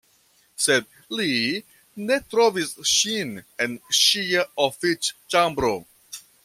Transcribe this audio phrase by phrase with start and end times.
[0.67, 0.87] Sed
[1.19, 1.27] li
[2.07, 5.75] ne trovis ŝin en ŝia oficĉambro.